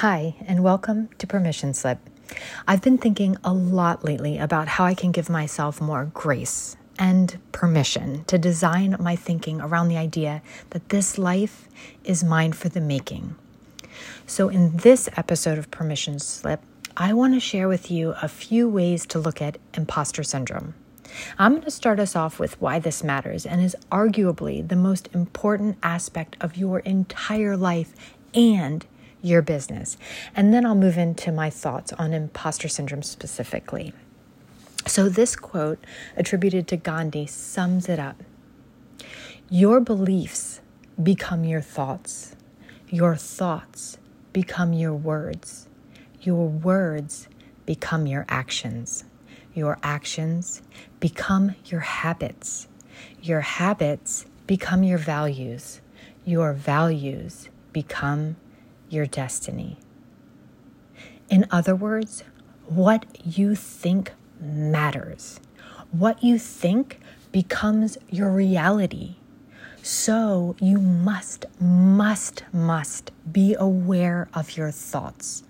[0.00, 1.98] Hi, and welcome to Permission Slip.
[2.68, 7.38] I've been thinking a lot lately about how I can give myself more grace and
[7.50, 11.66] permission to design my thinking around the idea that this life
[12.04, 13.36] is mine for the making.
[14.26, 16.60] So, in this episode of Permission Slip,
[16.94, 20.74] I want to share with you a few ways to look at imposter syndrome.
[21.38, 25.08] I'm going to start us off with why this matters and is arguably the most
[25.14, 27.94] important aspect of your entire life
[28.34, 28.84] and
[29.22, 29.96] your business.
[30.34, 33.92] And then I'll move into my thoughts on imposter syndrome specifically.
[34.86, 35.82] So, this quote
[36.16, 38.22] attributed to Gandhi sums it up.
[39.50, 40.60] Your beliefs
[41.02, 42.36] become your thoughts,
[42.88, 43.98] your thoughts
[44.32, 45.68] become your words,
[46.22, 47.28] your words
[47.64, 49.04] become your actions,
[49.54, 50.62] your actions
[51.00, 52.68] become your habits,
[53.20, 55.80] your habits become your values,
[56.24, 58.36] your values become
[58.88, 59.78] your destiny.
[61.28, 62.22] In other words,
[62.66, 65.40] what you think matters.
[65.90, 67.00] What you think
[67.32, 69.16] becomes your reality.
[69.82, 75.44] So you must, must, must be aware of your thoughts.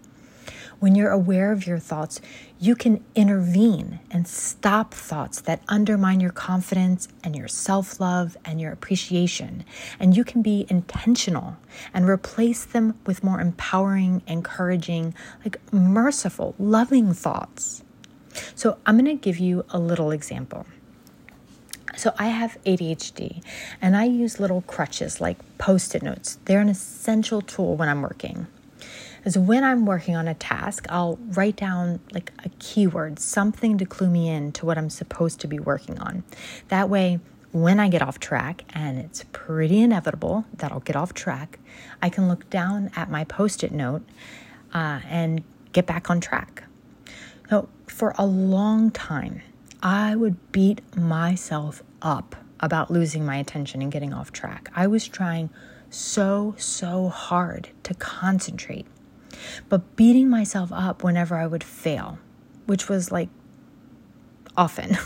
[0.87, 2.21] When you're aware of your thoughts,
[2.61, 8.61] you can intervene and stop thoughts that undermine your confidence and your self love and
[8.61, 9.65] your appreciation.
[9.99, 11.57] And you can be intentional
[11.93, 15.13] and replace them with more empowering, encouraging,
[15.45, 17.83] like merciful, loving thoughts.
[18.55, 20.67] So I'm going to give you a little example.
[21.97, 23.43] So I have ADHD
[23.83, 26.39] and I use little crutches like post it notes.
[26.45, 28.47] They're an essential tool when I'm working
[29.27, 33.85] is when I'm working on a task, I'll write down like a keyword, something to
[33.85, 36.23] clue me in to what I'm supposed to be working on.
[36.69, 37.19] That way,
[37.51, 41.59] when I get off track, and it's pretty inevitable that I'll get off track,
[42.01, 44.03] I can look down at my post it note
[44.73, 46.63] uh, and get back on track.
[47.51, 49.43] So, for a long time,
[49.83, 54.71] I would beat myself up about losing my attention and getting off track.
[54.75, 55.51] I was trying
[55.91, 58.87] so, so hard to concentrate
[59.69, 62.19] but beating myself up whenever I would fail,
[62.67, 63.29] which was like
[64.57, 64.97] often,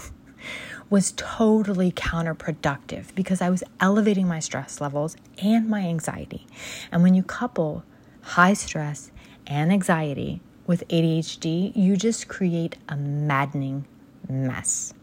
[0.90, 6.46] was totally counterproductive because I was elevating my stress levels and my anxiety.
[6.90, 7.84] And when you couple
[8.22, 9.10] high stress
[9.46, 13.86] and anxiety with ADHD, you just create a maddening
[14.28, 14.94] mess.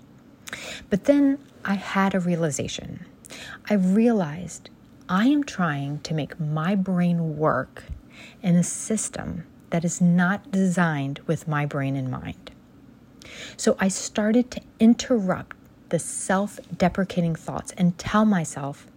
[0.89, 3.05] But then I had a realization.
[3.69, 4.69] I realized
[5.09, 7.83] I am trying to make my brain work
[8.41, 12.51] in a system that is not designed with my brain in mind.
[13.57, 15.55] So I started to interrupt
[15.89, 18.87] the self deprecating thoughts and tell myself,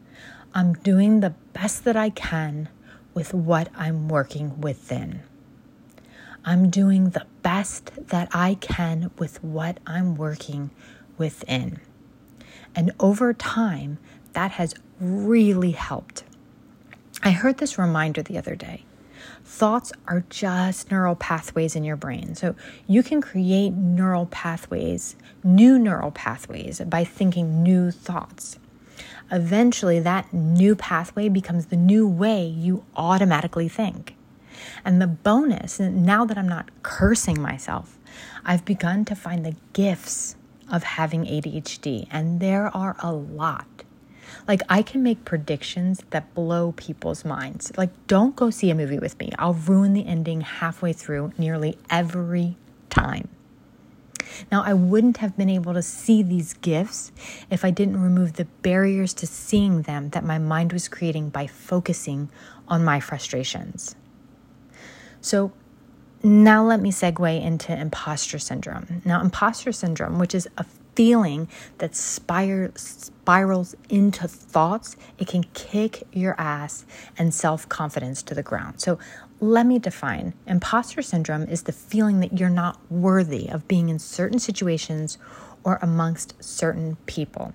[0.55, 2.69] I'm doing the best that I can
[3.15, 5.23] with what I'm working within.
[6.45, 10.71] I'm doing the best that I can with what I'm working
[11.19, 11.81] within.
[12.75, 13.99] And over time,
[14.33, 16.25] that has really helped.
[17.23, 18.85] I heard this reminder the other day
[19.45, 22.35] Thoughts are just neural pathways in your brain.
[22.35, 22.55] So
[22.87, 28.59] you can create neural pathways, new neural pathways, by thinking new thoughts.
[29.31, 34.17] Eventually, that new pathway becomes the new way you automatically think.
[34.85, 37.99] And the bonus, now that I'm not cursing myself,
[38.45, 40.37] I've begun to find the gifts
[40.71, 43.85] of having ADHD, and there are a lot.
[44.47, 47.73] Like, I can make predictions that blow people's minds.
[47.77, 49.31] Like, don't go see a movie with me.
[49.39, 52.57] I'll ruin the ending halfway through nearly every
[52.89, 53.29] time.
[54.51, 57.13] Now, I wouldn't have been able to see these gifts
[57.51, 61.47] if I didn't remove the barriers to seeing them that my mind was creating by
[61.47, 62.29] focusing
[62.69, 63.97] on my frustrations.
[65.21, 65.53] So,
[66.23, 69.03] now let me segue into imposter syndrome.
[69.05, 70.65] Now, imposter syndrome, which is a
[71.01, 76.85] feeling that spir- spirals into thoughts, it can kick your ass
[77.17, 78.79] and self confidence to the ground.
[78.83, 78.99] So,
[79.41, 83.99] let me define imposter syndrome is the feeling that you're not worthy of being in
[83.99, 85.17] certain situations
[85.65, 87.55] or amongst certain people.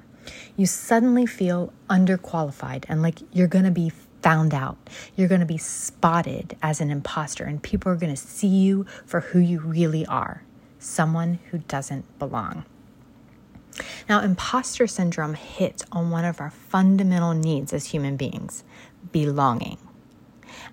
[0.58, 3.92] You suddenly feel underqualified and like you're going to be
[4.24, 4.78] found out.
[5.16, 8.88] You're going to be spotted as an imposter, and people are going to see you
[9.06, 10.42] for who you really are
[10.80, 12.66] someone who doesn't belong.
[14.08, 18.64] Now, imposter syndrome hits on one of our fundamental needs as human beings
[19.12, 19.78] belonging.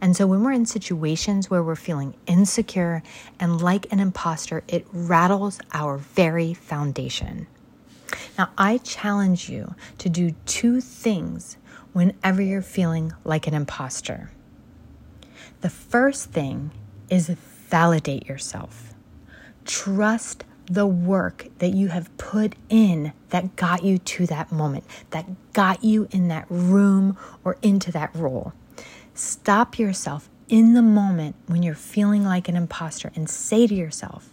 [0.00, 3.02] And so, when we're in situations where we're feeling insecure
[3.40, 7.46] and like an imposter, it rattles our very foundation.
[8.38, 11.56] Now, I challenge you to do two things
[11.92, 14.30] whenever you're feeling like an imposter.
[15.60, 16.72] The first thing
[17.08, 18.94] is validate yourself.
[19.64, 25.26] Trust the work that you have put in that got you to that moment, that
[25.52, 28.52] got you in that room or into that role.
[29.14, 34.30] Stop yourself in the moment when you're feeling like an imposter and say to yourself,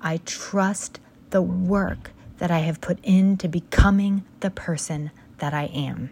[0.00, 6.10] I trust the work that I have put into becoming the person that I am.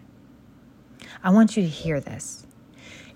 [1.23, 2.45] I want you to hear this.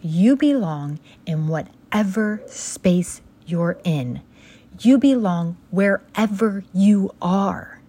[0.01, 4.21] You belong in whatever space you're in.
[4.79, 7.79] You belong wherever you are.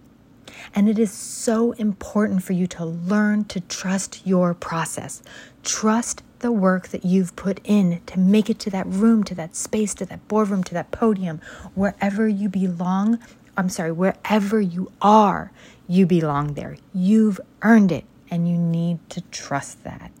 [0.73, 5.21] And it is so important for you to learn to trust your process.
[5.63, 9.55] Trust the work that you've put in to make it to that room, to that
[9.55, 11.41] space, to that boardroom, to that podium,
[11.73, 13.19] wherever you belong.
[13.57, 15.51] I'm sorry, wherever you are,
[15.87, 16.77] you belong there.
[16.93, 20.11] You've earned it, and you need to trust that.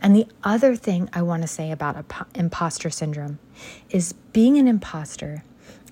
[0.00, 2.04] And the other thing I want to say about
[2.34, 3.38] imposter syndrome
[3.90, 5.44] is being an imposter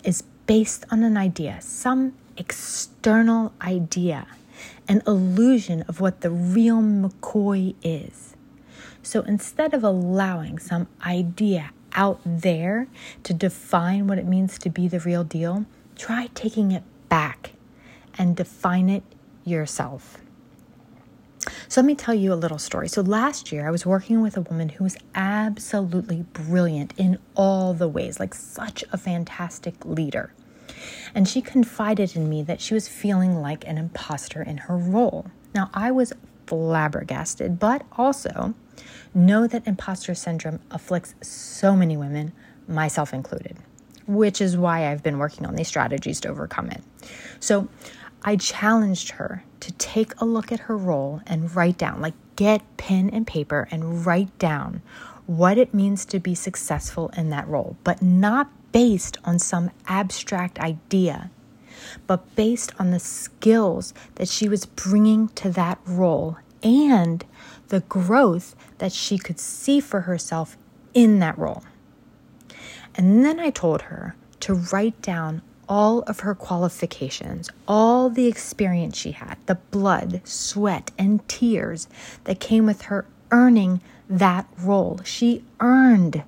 [0.05, 4.27] is based on an idea, some external idea,
[4.89, 8.35] an illusion of what the real McCoy is.
[9.03, 12.89] So instead of allowing some idea out there
[13.23, 15.67] to define what it means to be the real deal,
[15.97, 17.53] try taking it back
[18.19, 19.03] and define it
[19.45, 20.19] yourself.
[21.69, 22.89] So let me tell you a little story.
[22.89, 27.75] So last year, I was working with a woman who was absolutely brilliant in all
[27.75, 30.33] the ways, like such a fantastic leader.
[31.15, 35.27] And she confided in me that she was feeling like an imposter in her role.
[35.55, 36.13] Now, I was
[36.47, 38.55] flabbergasted, but also
[39.15, 42.33] know that imposter syndrome afflicts so many women,
[42.69, 43.57] myself included,
[44.07, 46.83] which is why I've been working on these strategies to overcome it.
[47.41, 47.69] So
[48.29, 52.77] I challenged her to take a look at her role and write down, like get
[52.77, 54.83] pen and paper and write down
[55.27, 60.59] what it means to be successful in that role, but not based on some abstract
[60.59, 61.31] idea,
[62.09, 67.25] but based on the skills that she was bringing to that role and
[67.69, 70.57] the growth that she could see for herself
[70.95, 71.63] in that role.
[72.97, 78.97] And then I told her to write down all of her qualifications, all the experience
[78.97, 81.89] she had, the blood, sweat, and tears
[82.25, 85.01] that came with her earning that role.
[85.05, 86.23] She earned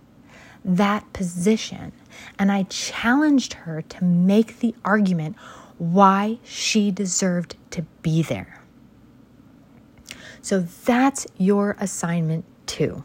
[0.64, 1.93] that position.
[2.38, 5.37] And I challenged her to make the argument
[5.79, 8.61] why she deserved to be there.
[10.43, 13.05] So that's your assignment too.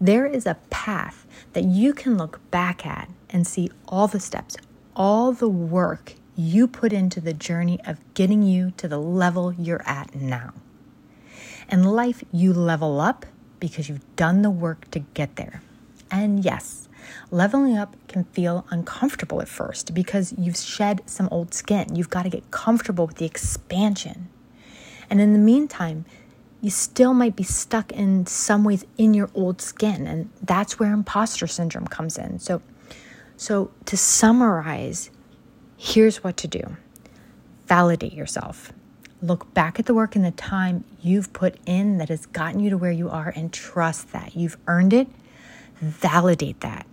[0.00, 4.56] There is a path that you can look back at and see all the steps,
[4.96, 9.86] all the work you put into the journey of getting you to the level you're
[9.86, 10.54] at now.
[11.70, 13.26] In life, you level up
[13.60, 15.60] because you've done the work to get there.
[16.10, 16.88] And yes,
[17.30, 21.94] leveling up can feel uncomfortable at first because you've shed some old skin.
[21.94, 24.28] You've got to get comfortable with the expansion.
[25.10, 26.04] And in the meantime,
[26.62, 30.06] you still might be stuck in some ways in your old skin.
[30.06, 32.38] And that's where imposter syndrome comes in.
[32.38, 32.62] So,
[33.36, 35.10] so to summarize,
[35.76, 36.76] here's what to do
[37.66, 38.72] validate yourself.
[39.20, 42.70] Look back at the work and the time you've put in that has gotten you
[42.70, 44.36] to where you are and trust that.
[44.36, 45.08] You've earned it.
[45.80, 46.86] Validate that.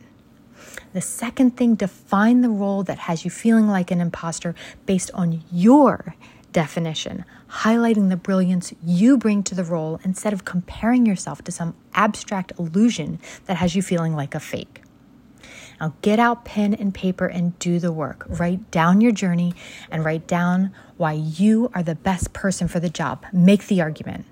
[0.94, 5.44] The second thing, define the role that has you feeling like an imposter based on
[5.51, 6.15] your
[6.51, 11.75] definition, highlighting the brilliance you bring to the role instead of comparing yourself to some
[11.94, 14.83] abstract illusion that has you feeling like a fake.
[15.84, 18.24] Now get out pen and paper and do the work.
[18.30, 19.54] Write down your journey
[19.92, 23.25] and write down why you are the best person for the job.
[23.34, 24.24] Make the argument.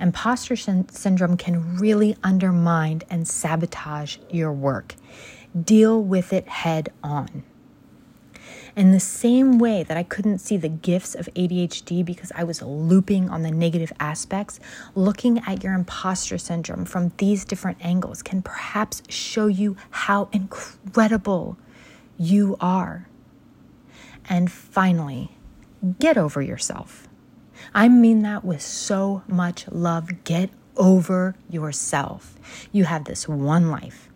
[0.00, 4.96] Imposter syndrome can really undermine and sabotage your work.
[5.56, 7.44] Deal with it head on.
[8.76, 12.60] In the same way that I couldn't see the gifts of ADHD because I was
[12.60, 14.58] looping on the negative aspects,
[14.96, 21.56] looking at your imposter syndrome from these different angles can perhaps show you how incredible
[22.18, 23.08] you are.
[24.28, 25.30] And finally,
[26.00, 27.06] get over yourself.
[27.72, 30.24] I mean that with so much love.
[30.24, 32.34] Get over yourself.
[32.72, 34.08] You have this one life.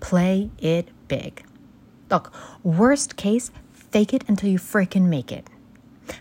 [0.00, 1.44] Play it big.
[2.10, 2.32] Look,
[2.62, 3.50] worst case,
[3.92, 5.48] Fake it until you freaking make it.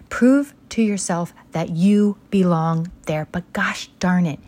[0.10, 4.40] Prove to yourself that you belong there, but gosh darn it,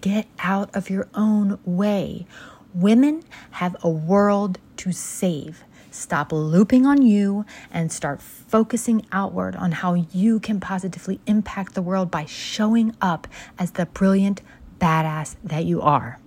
[0.00, 2.26] get out of your own way.
[2.74, 3.22] Women
[3.52, 5.62] have a world to save.
[5.92, 11.82] Stop looping on you and start focusing outward on how you can positively impact the
[11.82, 14.40] world by showing up as the brilliant
[14.80, 16.18] badass that you are.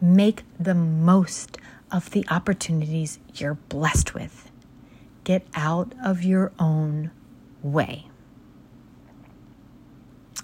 [0.00, 1.58] Make the most
[1.90, 4.52] of the opportunities you're blessed with.
[5.24, 7.10] Get out of your own
[7.62, 8.06] way.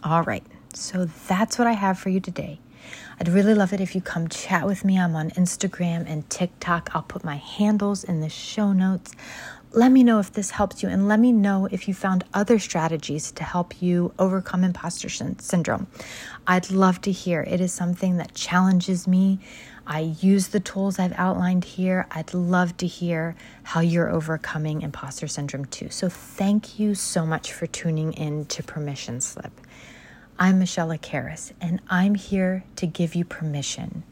[0.03, 2.59] All right, so that's what I have for you today.
[3.21, 4.99] I'd really love it if you come chat with me.
[4.99, 6.91] I'm on Instagram and TikTok.
[6.95, 9.13] I'll put my handles in the show notes.
[9.73, 12.59] Let me know if this helps you, and let me know if you found other
[12.59, 15.87] strategies to help you overcome imposter syndrome.
[16.47, 17.43] I'd love to hear.
[17.43, 19.39] It is something that challenges me.
[19.91, 22.07] I use the tools I've outlined here.
[22.13, 25.89] I'd love to hear how you're overcoming imposter syndrome too.
[25.91, 29.51] So, thank you so much for tuning in to Permission Slip.
[30.39, 34.05] I'm Michelle Acaris, and I'm here to give you permission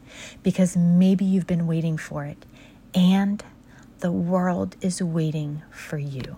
[0.43, 2.45] because maybe you've been waiting for it,
[2.93, 3.41] and
[3.99, 6.35] the world is waiting for you.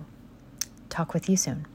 [0.89, 1.65] Talk with you soon.